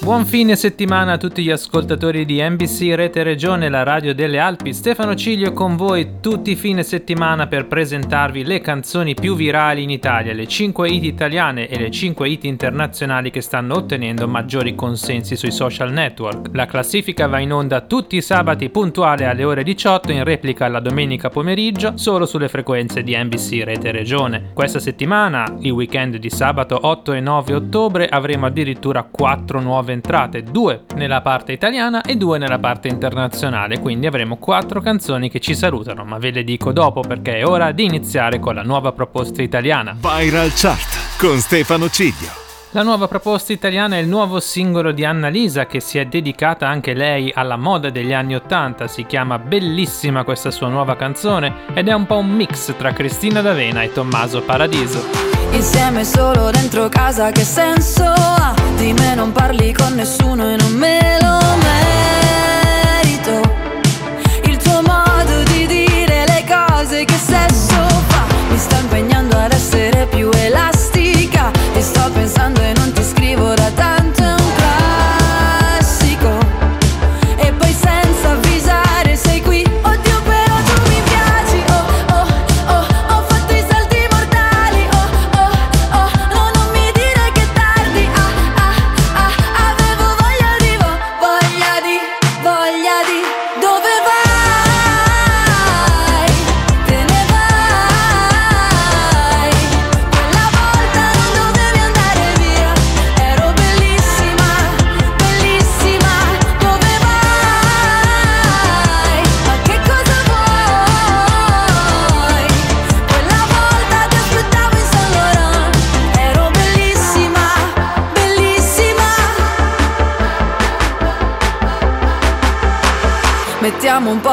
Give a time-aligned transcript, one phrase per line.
[0.00, 4.72] Buon fine settimana a tutti gli ascoltatori di NBC Rete Regione, la radio delle Alpi.
[4.72, 9.90] Stefano Ciglio con voi tutti i fine settimana per presentarvi le canzoni più virali in
[9.90, 15.36] Italia, le 5 hit italiane e le 5 hit internazionali che stanno ottenendo maggiori consensi
[15.36, 16.50] sui social network.
[16.52, 20.80] La classifica va in onda tutti i sabati puntuale alle ore 18 in replica la
[20.80, 24.50] domenica pomeriggio solo sulle frequenze di NBC Rete Regione.
[24.54, 29.92] Questa settimana, il weekend di sabato 8 e 9 ottobre, avremo addirittura 4 nuove nuove
[29.92, 35.40] entrate, due nella parte italiana e due nella parte internazionale, quindi avremo quattro canzoni che
[35.40, 38.92] ci salutano, ma ve le dico dopo perché è ora di iniziare con la nuova
[38.92, 39.96] proposta italiana.
[39.98, 42.46] Viral Chart con Stefano Ciglio.
[42.72, 46.92] La nuova proposta italiana è il nuovo singolo di Annalisa che si è dedicata anche
[46.92, 51.94] lei alla moda degli anni Ottanta, si chiama Bellissima questa sua nuova canzone ed è
[51.94, 55.37] un po' un mix tra Cristina D'Avena e Tommaso Paradiso.
[55.50, 58.54] Insieme solo dentro casa che senso ha?
[58.76, 61.38] Di me non parli con nessuno e non me lo
[63.02, 63.56] merito.
[64.44, 68.24] Il tuo modo di dire le cose che sesso fa?
[68.50, 71.50] Mi sta impegnando ad essere più elastica.
[71.72, 72.87] Ti sto pensando e non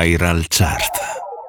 [0.00, 0.98] Viral Chart.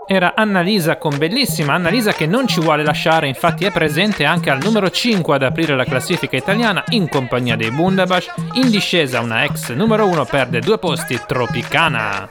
[0.05, 4.59] Era Annalisa con Bellissima, Annalisa che non ci vuole lasciare, infatti è presente anche al
[4.61, 8.29] numero 5 ad aprire la classifica italiana in compagnia dei Bundabash.
[8.55, 12.27] In discesa una ex numero 1 perde due posti, Tropicana.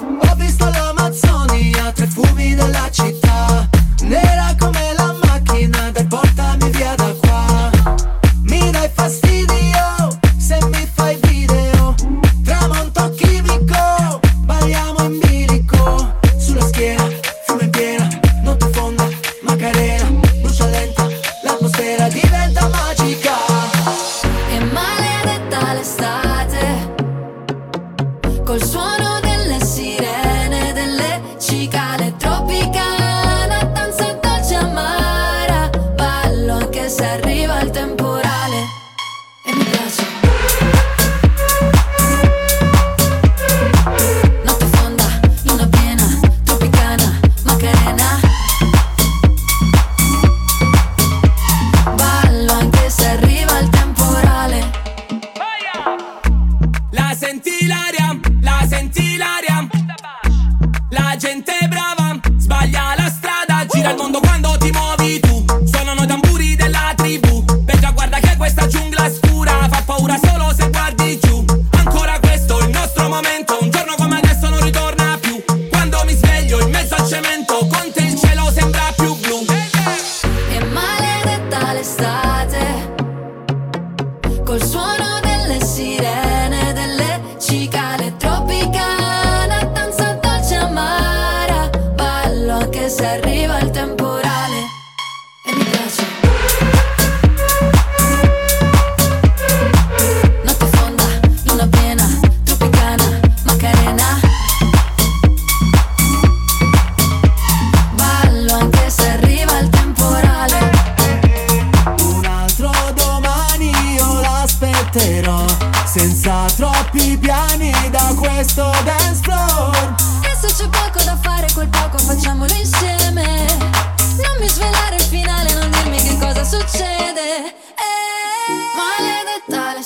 [0.00, 3.68] Ho visto l'Amazzonia, tre fumi della città,
[4.00, 4.81] nera come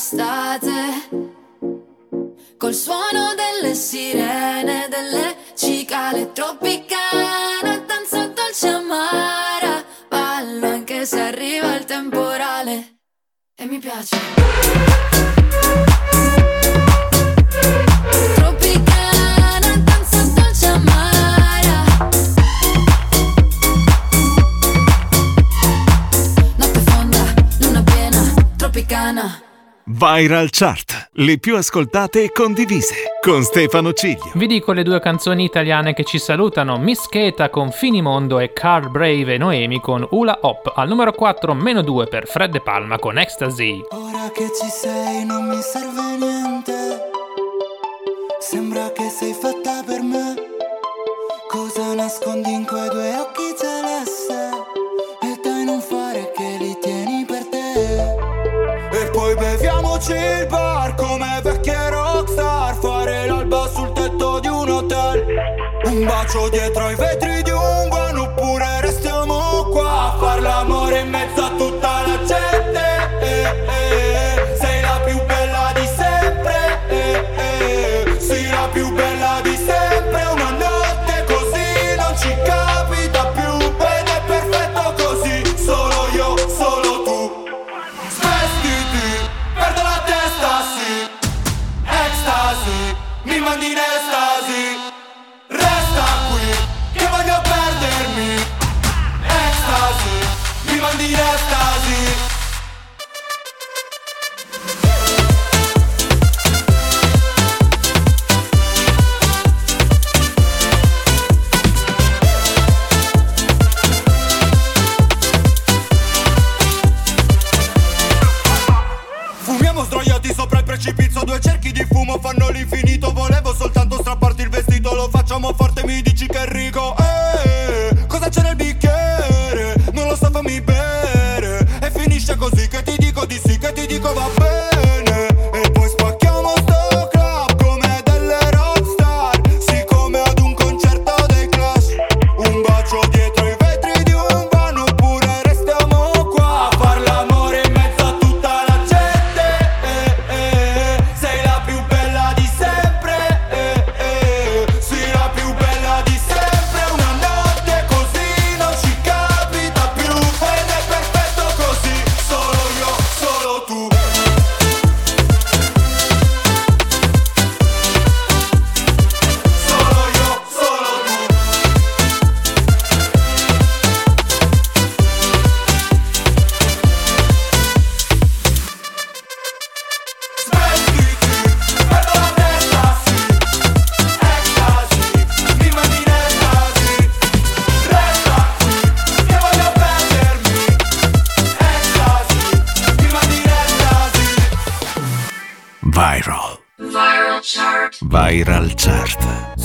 [0.07, 1.09] l'estate
[2.57, 11.85] col suono delle sirene, delle cicale tropicana, danza dolce amara, ballo anche se arriva il
[11.85, 12.99] temporale
[13.57, 15.86] e mi piace.
[29.99, 34.31] Viral Chart, le più ascoltate e condivise, con Stefano Ciglio.
[34.35, 39.33] Vi dico le due canzoni italiane che ci salutano, Mischeta con Finimondo e Car Brave
[39.33, 40.71] e Noemi con Ula Hop.
[40.75, 43.81] Al numero 4, meno 2 per Fred De Palma con Ecstasy.
[43.89, 47.11] Ora che ci sei non mi serve niente,
[48.39, 50.35] sembra che sei fatta per me.
[51.49, 53.55] Cosa nascondi in quei due occhi?
[53.59, 53.76] C'è?
[60.09, 65.25] Lasci il bar come vecchie rockstar Fare l'alba sul tetto di un hotel.
[65.85, 67.26] Un bacio dietro ai vetri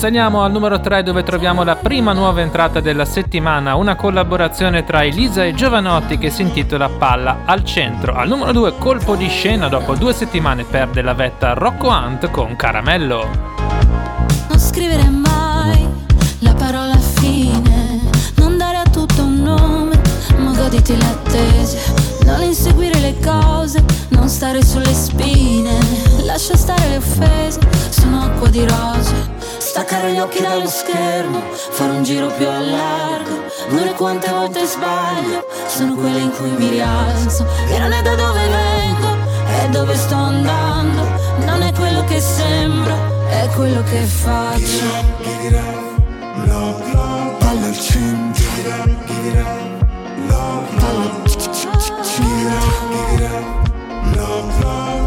[0.02, 5.04] Saliamo al numero 3 dove troviamo la prima nuova entrata della settimana, una collaborazione tra
[5.04, 8.16] Elisa e Giovanotti che si intitola Palla al centro.
[8.16, 12.56] Al numero 2 colpo di scena dopo due settimane perde la vetta Rocco Hunt con
[12.56, 13.30] Caramello.
[14.50, 15.88] Non scrivere mai
[16.40, 18.00] la parola fine,
[18.38, 20.02] non dare a tutto un nome,
[20.38, 25.78] ma goditi le attese non inseguire le cose, non stare sulle spine.
[26.24, 29.41] Lascia stare le offese, sono acqua di rose.
[29.72, 33.46] Staccare gli occhi dallo schermo, fare un giro più a largo.
[33.70, 37.48] Non è quante volte sbaglio, sono quelle in cui mi rialzo.
[37.70, 39.16] E non è da dove vengo,
[39.48, 41.04] è dove sto andando.
[41.46, 44.84] Non è quello che sembro, è quello che faccio.
[47.40, 48.44] Palla al centro.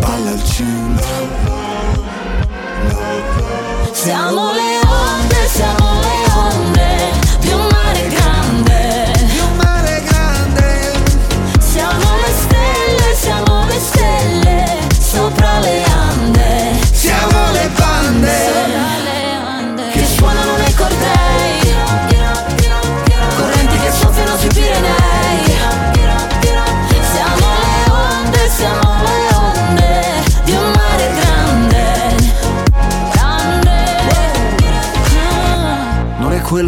[0.00, 1.14] Palla al centro
[4.04, 4.53] Siamo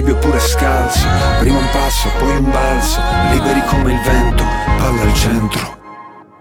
[0.00, 1.06] anfibi oppure scalzo.
[1.38, 4.44] Prima un passo, poi un balzo, liberi come il vento,
[4.78, 5.78] palla al centro.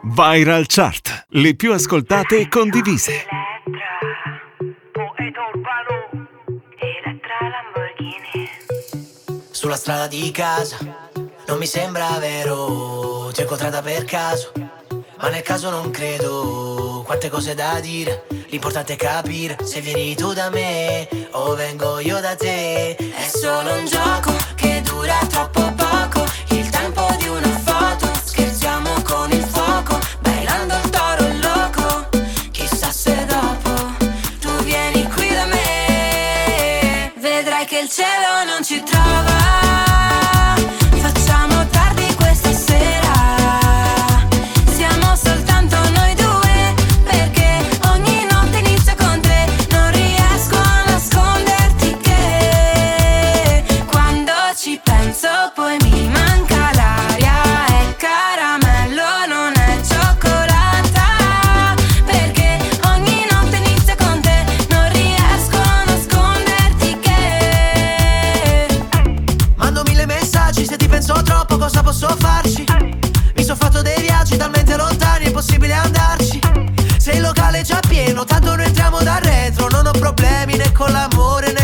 [0.01, 1.25] Viral Chart.
[1.29, 3.25] Le più ascoltate e condivise.
[9.51, 10.77] Sulla strada di casa
[11.47, 14.53] non mi sembra vero, ti ho incontrata per caso,
[15.21, 17.03] ma nel caso non credo.
[17.05, 22.19] Quante cose da dire, l'importante è capire se vieni tu da me o vengo io
[22.19, 22.95] da te.
[22.95, 29.31] È solo un gioco che dura troppo poco, il tempo di una foto, scherziamo con
[29.31, 32.09] il fuoco, bailando il toro loco.
[32.51, 33.71] Chissà se dopo
[34.39, 38.98] tu vieni qui da me, Vedrai che il cielo non ci trova.
[71.69, 72.63] cosa posso farci?
[73.35, 76.39] Mi sono fatto dei viaggi talmente lontani, è impossibile andarci.
[76.97, 79.67] Se il locale è già pieno, tanto noi entriamo da retro.
[79.69, 81.58] Non ho problemi né con l'amore né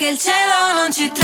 [0.00, 1.19] che il cielo non ci trova.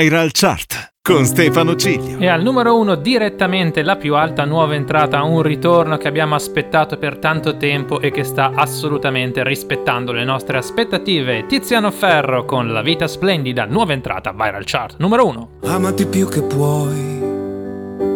[0.00, 2.16] Viral Chart con Stefano Ciglio.
[2.20, 6.96] E al numero uno direttamente la più alta nuova entrata, un ritorno che abbiamo aspettato
[6.96, 11.44] per tanto tempo e che sta assolutamente rispettando le nostre aspettative.
[11.44, 15.48] Tiziano Ferro con La vita splendida, nuova entrata, viral chart, numero uno.
[15.66, 17.20] Amati più che puoi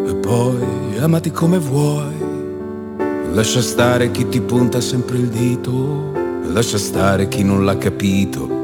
[0.06, 2.14] e poi amati come vuoi.
[3.32, 6.12] Lascia stare chi ti punta sempre il dito,
[6.50, 8.63] lascia stare chi non l'ha capito.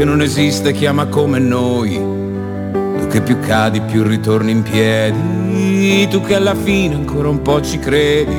[0.00, 1.92] che non esiste chi ama come noi.
[1.92, 7.60] Tu che più cadi più ritorni in piedi, tu che alla fine ancora un po'
[7.60, 8.34] ci credi,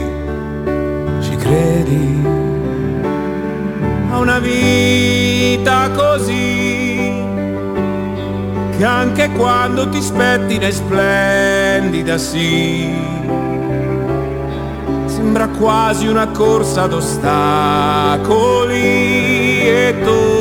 [1.22, 2.26] ci credi.
[4.10, 7.14] A una vita così
[8.76, 12.90] che anche quando ti spettina è splendida, sì.
[15.06, 18.80] Sembra quasi una corsa ad ostacoli
[19.60, 20.41] e tu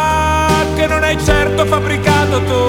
[0.81, 2.63] che non hai certo fabbricato tu.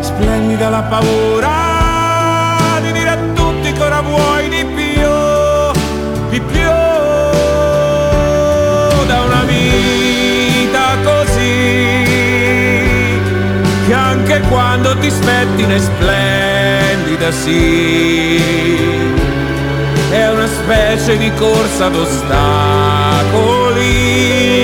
[0.00, 5.08] Splendida la paura di dire a tutti che ora vuoi di più,
[6.28, 6.70] di più
[9.06, 12.04] da una vita così
[13.86, 18.38] che anche quando ti spettina è splendida sì
[20.10, 22.28] è una specie di corsa ad ostacoli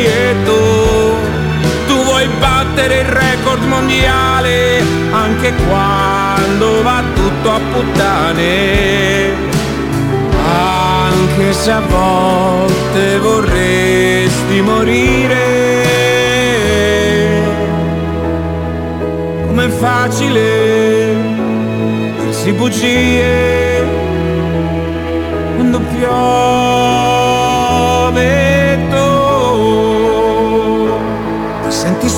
[0.04, 0.85] e tu
[2.86, 9.54] battere il record mondiale anche quando va tutto a puttane.
[10.48, 15.64] Anche se a volte vorresti morire
[19.46, 21.14] com'è facile
[22.20, 23.84] dirsi bugie
[25.56, 26.06] quando piove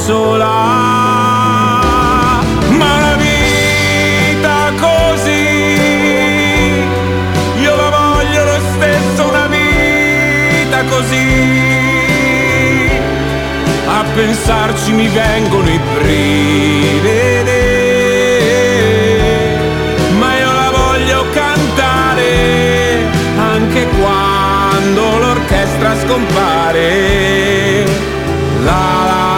[0.08, 0.54] sola
[2.78, 5.44] ma una vita così
[7.60, 11.26] io la voglio lo stesso una vita così.
[13.86, 17.66] A pensarci mi vengono i brividi.
[20.18, 26.86] Ma io la voglio cantare anche quando l'orchestra scompare.
[28.64, 29.37] La la la la,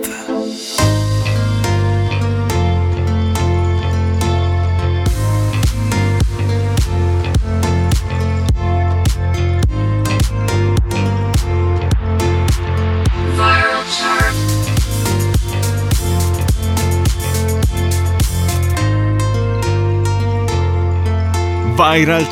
[21.81, 22.27] Viral.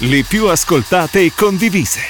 [0.00, 2.00] Le più ascoltate e condivise.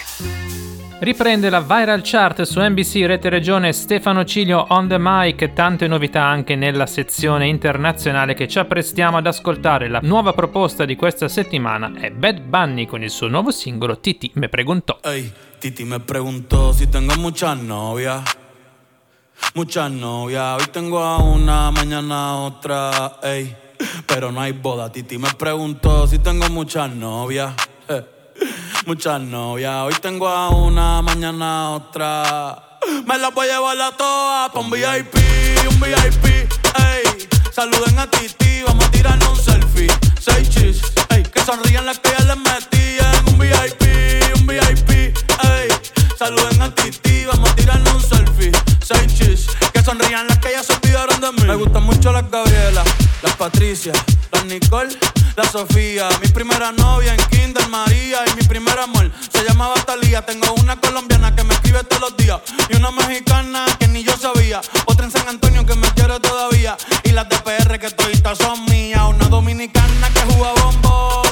[0.99, 6.25] Riprende la viral chart su NBC Rete Regione Stefano Ciglio on the mic, tante novità
[6.25, 9.87] anche nella sezione internazionale che ci apprestiamo ad ascoltare.
[9.89, 14.33] La nuova proposta di questa settimana è Bad Bunny con il suo nuovo singolo Titi
[14.35, 14.99] me preguntò.
[15.05, 18.21] Ey, Titi me preguntó si tengo muchas novias.
[19.55, 20.61] Muchas novias.
[20.61, 23.19] Hoy tengo a una, mañana a otra.
[23.23, 23.55] Ey,
[24.07, 24.91] pero no hay boda.
[24.91, 27.53] Titi me preguntó si tengo muchas novias.
[27.89, 28.05] Eh,
[28.87, 29.83] Muchas novias.
[29.83, 32.79] Hoy tengo a una, mañana a otra.
[33.07, 35.15] Me las voy a llevar a todas pa' un VIP,
[35.69, 36.25] un VIP.
[36.25, 39.89] Ey, saluden a Titi, vamos a tirarnos un selfie.
[40.21, 43.83] Seis chis, ey, que sonrían las que ya les metí en un VIP,
[44.37, 44.91] un VIP.
[44.91, 45.69] Ey,
[46.19, 48.72] saluden a Titi, vamos a tirarnos un selfie.
[48.85, 51.45] Seis chis, que sonrían las que ya se olvidaron de mí.
[51.47, 52.83] Me gustan mucho las Gabriela,
[53.23, 53.93] las Patricia,
[54.33, 54.97] las Nicole,
[55.37, 56.09] la Sofía.
[56.21, 60.23] Mi primera novia en Kinder María y mi primer amor se llamaba Talía.
[60.23, 62.41] Tengo una colombiana que me escribe todos los días
[62.71, 64.61] y una mexicana que ni yo sabía.
[64.87, 68.65] Otra en San Antonio que me quiere todavía y las de PR que toditas son
[68.65, 69.03] mías.
[69.09, 71.27] Una dominicana que juega bombón,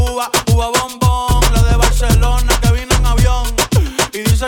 [0.00, 0.83] uva, uva bombón.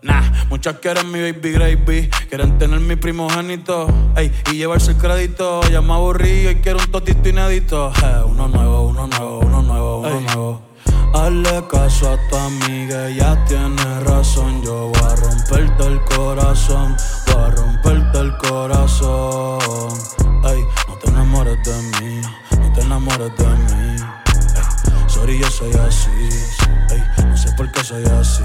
[0.00, 5.60] Nah, muchas quieren mi baby gravy, quieren tener mi primogénito, ey, y llevarse el crédito.
[5.70, 7.92] Ya me aburrí y quiero un totito inédito.
[7.96, 10.62] Hey, uno nuevo, uno nuevo, uno nuevo, uno nuevo.
[11.14, 14.62] Hazle caso a tu amiga, ya tiene razón.
[14.62, 19.98] Yo voy a romperte el corazón, voy a romperte el corazón.
[20.44, 22.20] Ey, no te enamores de mí,
[22.60, 23.96] no te enamores de mí.
[24.54, 26.28] Ey, sorry, yo soy así,
[26.90, 28.44] ey, no sé por qué soy así.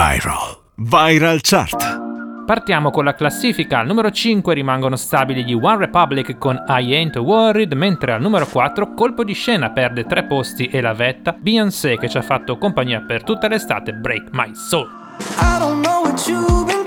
[0.00, 0.56] Viral.
[0.76, 2.44] Viral Chart.
[2.46, 7.16] Partiamo con la classifica, al numero 5 rimangono stabili gli One Republic con I Ain't
[7.16, 11.98] Worried, mentre al numero 4 colpo di scena perde tre posti e la vetta Beyoncé
[11.98, 14.88] che ci ha fatto compagnia per tutta l'estate Break My Soul.
[15.38, 16.79] I don't know what you've been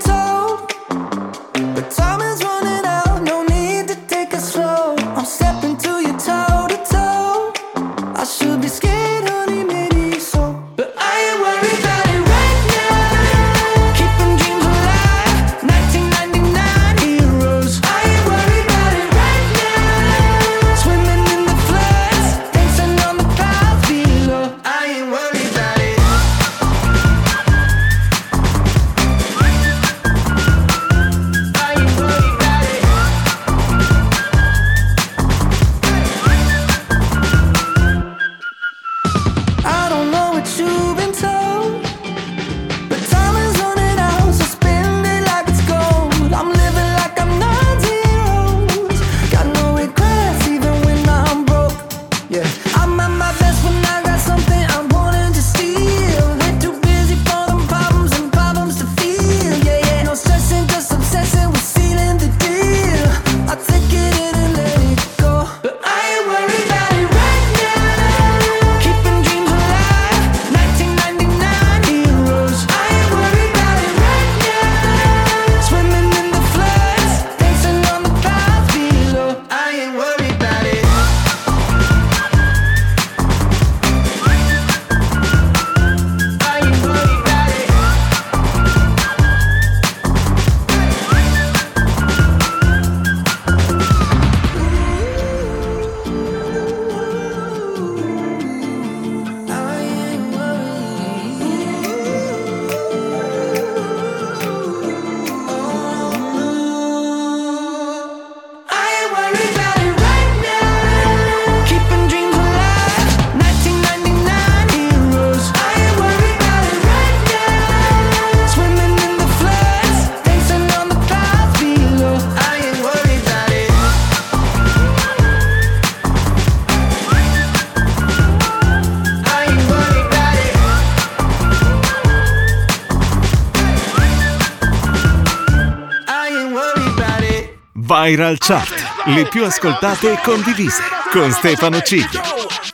[138.14, 142.73] Viral Chart, le più ascoltate e condivise con Stefano Ciglio.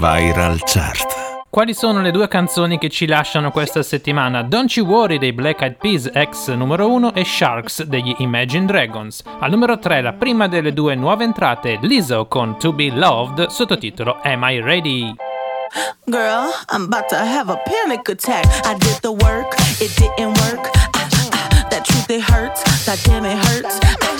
[0.00, 1.44] Viral Chart.
[1.50, 4.42] Quali sono le due canzoni che ci lasciano questa settimana?
[4.42, 9.22] Don't You Worry dei Black Eyed Peas ex numero 1 e Sharks degli Imagine Dragons.
[9.40, 14.20] Al numero 3 la prima delle due nuove entrate, Lizzo con To Be Loved, sottotitolo
[14.22, 15.14] Am I Ready?
[16.06, 18.46] Girl, I'm about to have a panic attack.
[18.64, 20.70] I did the work, it didn't work.
[20.94, 22.62] Ah, ah, that truth, it hurts.
[22.86, 24.19] That damn, it hurts.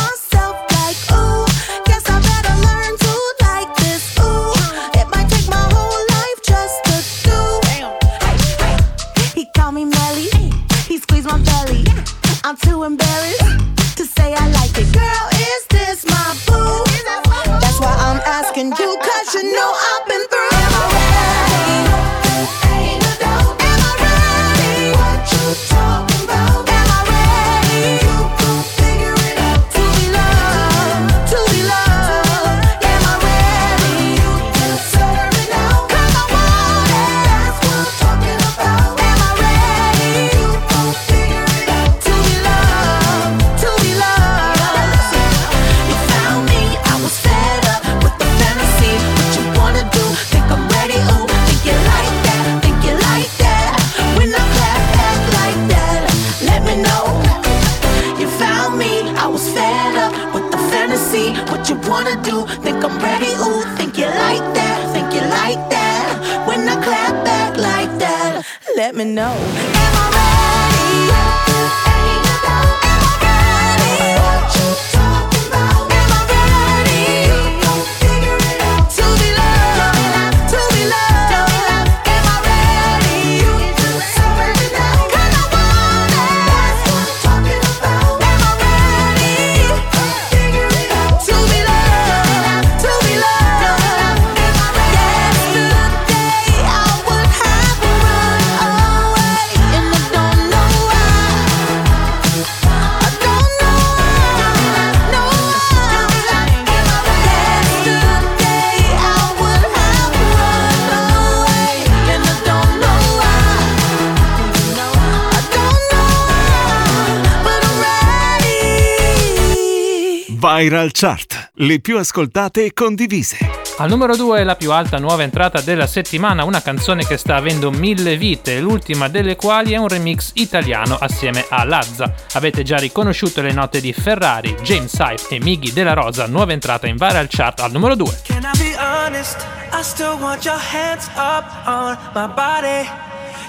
[120.61, 123.49] Viral Chart, le più ascoltate e condivise.
[123.77, 127.35] Al numero 2 è la più alta nuova entrata della settimana, una canzone che sta
[127.35, 132.13] avendo mille vite, l'ultima delle quali è un remix italiano assieme a Lazza.
[132.33, 136.85] Avete già riconosciuto le note di Ferrari, James Hype e Miggy della Rosa, nuova entrata
[136.85, 138.21] in Viral Chart al numero 2.
[138.25, 139.43] Can I be honest?
[139.73, 142.87] I still want your hands up on my body.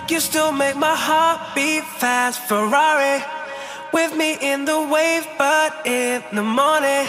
[0.08, 2.40] You still make my heart beat fast.
[2.46, 3.22] Ferrari
[3.92, 7.06] with me in the wave, but in the morning.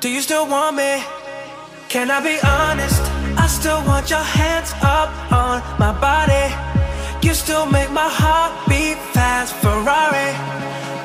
[0.00, 1.02] Do you still want me?
[1.88, 3.02] Can I be honest?
[3.36, 6.46] I still want your hands up on my body.
[7.22, 9.54] You still make my heart beat fast.
[9.62, 10.30] Ferrari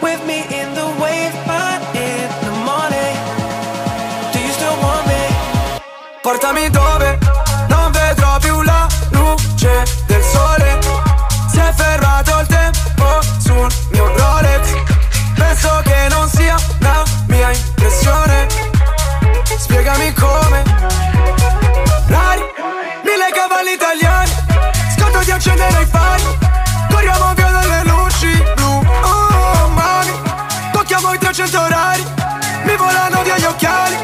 [0.01, 3.15] with me in the wave, but in the morning.
[4.33, 5.21] Do you still want me?
[6.21, 7.17] Portami dove
[7.69, 10.79] non vedrò più la luce del sole.
[11.51, 13.94] Si è fermato il tempo sul.
[15.35, 18.47] Penso che non sia una mia impressione.
[19.57, 20.63] Spiegami come.
[22.07, 22.41] Rari,
[23.03, 24.31] mille cavalli italiani.
[24.97, 26.23] Scotto di accendere i fari.
[26.89, 28.81] Corriamo via dalle luci blu.
[29.01, 30.13] Oh, mami.
[30.71, 32.03] Tocchiamo i 300 orari.
[32.63, 33.95] Mi volano via gli occhiali.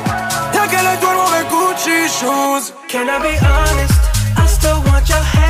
[0.52, 2.74] E anche le tue nuove Gucci shoes.
[2.88, 4.00] Can I be honest?
[4.38, 5.41] I still want your hands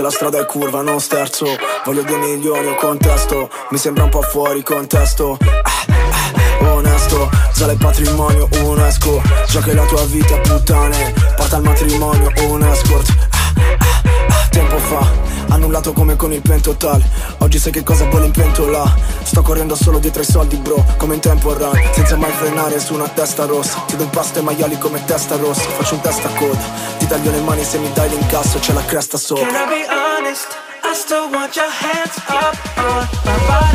[0.00, 1.44] se la strada è curva non sterzo.
[1.84, 3.50] Voglio due milioni o contesto.
[3.70, 5.36] Mi sembra un po' fuori contesto.
[5.40, 5.84] Ah,
[6.62, 11.12] ah, Onesto, sale patrimonio, un esco Già che la tua vita puttane.
[11.36, 15.06] Porta al matrimonio, un escort Ah, ah, ah, Tempo fa,
[15.50, 17.04] annullato come con il pentotale
[17.38, 18.92] Oggi sai che cosa vuole in pentola
[19.22, 22.94] Sto correndo solo dietro i soldi bro Come in tempo run, senza mai frenare su
[22.94, 23.82] una testa rossa.
[23.86, 25.62] Ti do impasto ai maiali come testa rossa.
[25.62, 26.58] Faccio un testa coda.
[26.98, 29.46] Ti taglio le mani se mi dai l'incasso C'è la cresta sopra.
[29.46, 30.48] Can I be honest?
[30.82, 33.69] I still want your hands up on my body.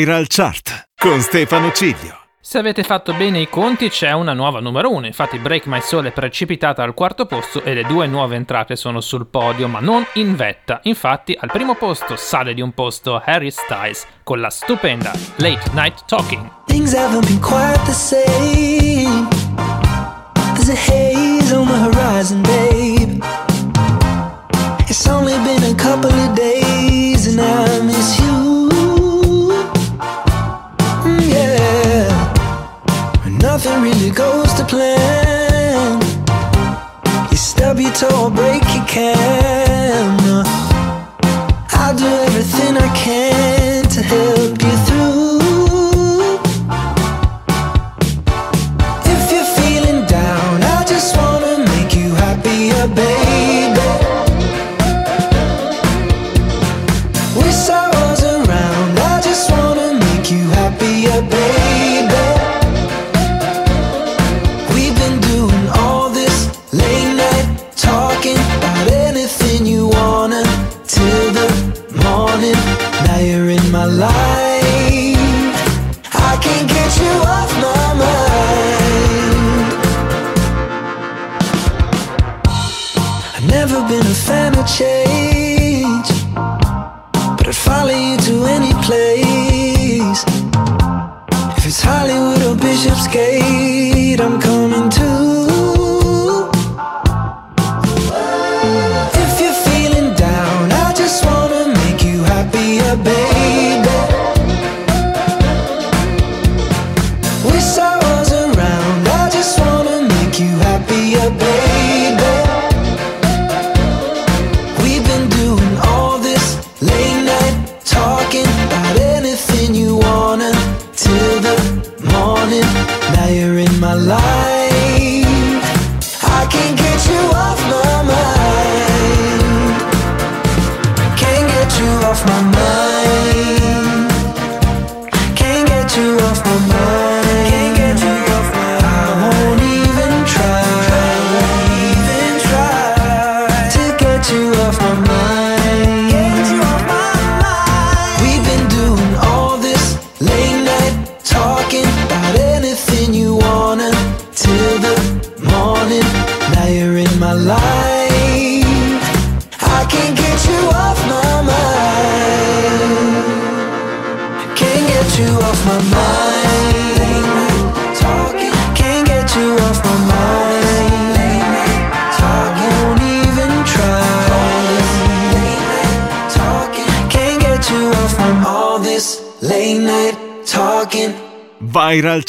[0.00, 2.16] Viral Chart con Stefano Ciglio.
[2.40, 6.06] Se avete fatto bene i conti c'è una nuova numero 1, infatti Break My Soul
[6.06, 10.02] è precipitata al quarto posto e le due nuove entrate sono sul podio ma non
[10.14, 15.12] in vetta, infatti al primo posto sale di un posto Harry Styles con la stupenda
[15.36, 16.50] Late Night Talking.
[16.64, 19.28] Things haven't been quite the same.
[20.54, 23.22] There's a haze on the horizon, babe.
[24.88, 26.59] It's only been a couple of days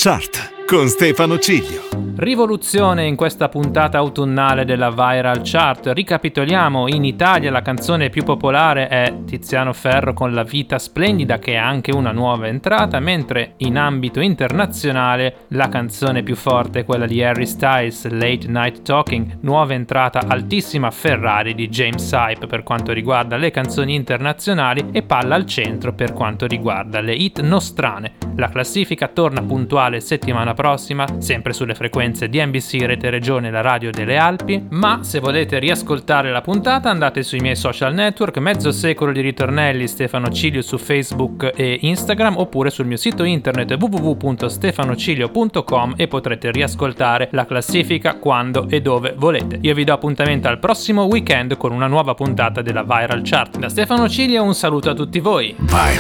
[0.04, 2.11] Chart con Stefano Ciglio.
[2.22, 5.88] Rivoluzione in questa puntata autunnale della Viral Chart.
[5.92, 11.54] Ricapitoliamo, in Italia la canzone più popolare è Tiziano Ferro con La vita splendida che
[11.54, 17.08] è anche una nuova entrata, mentre in ambito internazionale la canzone più forte è quella
[17.08, 22.92] di Harry Styles, Late Night Talking, nuova entrata altissima Ferrari di James Hype per quanto
[22.92, 28.12] riguarda le canzoni internazionali e palla al centro per quanto riguarda le hit nostrane.
[28.36, 33.90] La classifica torna puntuale settimana prossima, sempre sulle frequenze di NBC Rete Regione la radio
[33.90, 39.12] delle Alpi, ma se volete riascoltare la puntata andate sui miei social network, mezzo secolo
[39.12, 46.08] di ritornelli Stefano Cilio su Facebook e Instagram oppure sul mio sito internet www.stefanocilio.com e
[46.08, 49.60] potrete riascoltare la classifica quando e dove volete.
[49.62, 53.58] Io vi do appuntamento al prossimo weekend con una nuova puntata della Viral Chart.
[53.58, 55.56] Da Stefano Cilio un saluto a tutti voi.
[55.58, 56.00] Viral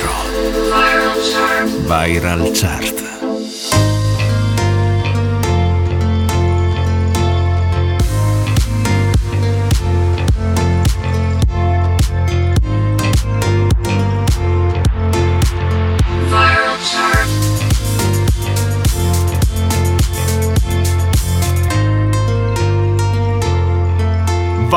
[1.21, 1.87] Chart.
[1.87, 2.51] Viral